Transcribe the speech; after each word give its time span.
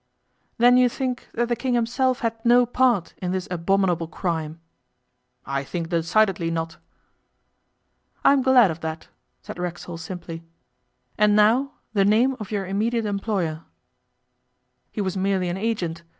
'Then 0.57 0.77
you 0.77 0.89
think 0.89 1.29
that 1.31 1.47
the 1.47 1.55
King 1.55 1.75
himself 1.75 2.21
had 2.21 2.43
no 2.43 2.65
part 2.65 3.13
in 3.21 3.31
this 3.31 3.47
abominable 3.51 4.07
crime?' 4.07 4.59
'I 5.45 5.63
think 5.65 5.89
decidedly 5.89 6.49
not.' 6.49 6.77
'I 8.25 8.33
am 8.33 8.41
glad 8.41 8.71
of 8.71 8.79
that,' 8.79 9.09
said 9.43 9.59
Racksole 9.59 9.99
simply. 9.99 10.43
'And 11.19 11.35
now, 11.35 11.73
the 11.93 12.03
name 12.03 12.35
of 12.39 12.49
your 12.49 12.65
immediate 12.65 13.05
employer.' 13.05 13.61
'He 14.91 15.01
was 15.01 15.15
merely 15.15 15.49
an 15.49 15.57
agent. 15.57 16.01